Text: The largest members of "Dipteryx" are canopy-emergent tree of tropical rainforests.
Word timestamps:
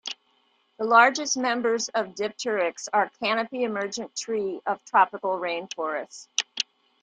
The 0.79 0.83
largest 0.85 1.37
members 1.37 1.87
of 1.89 2.15
"Dipteryx" 2.15 2.87
are 2.91 3.11
canopy-emergent 3.21 4.15
tree 4.15 4.59
of 4.65 4.83
tropical 4.83 5.37
rainforests. 5.37 6.27